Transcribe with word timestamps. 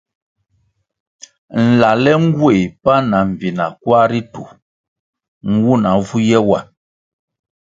Nlale 1.65 2.11
ngueh 2.25 2.61
pan 2.83 3.03
ma 3.11 3.19
mbpina 3.29 3.65
kwar 3.81 4.05
ritu 4.11 4.43
nwuna 5.49 5.89
vu 6.05 6.17
ye 6.29 6.39
wa. 6.49 6.59